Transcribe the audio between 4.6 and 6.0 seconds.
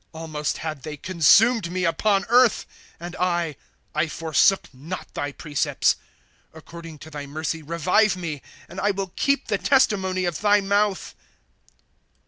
not thy precepts, ^